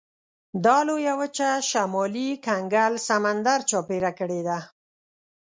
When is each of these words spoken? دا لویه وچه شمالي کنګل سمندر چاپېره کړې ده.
دا 0.65 0.77
لویه 0.87 1.13
وچه 1.21 1.49
شمالي 1.69 2.29
کنګل 2.45 2.93
سمندر 3.09 3.59
چاپېره 3.69 4.11
کړې 4.19 4.41
ده. 4.47 4.59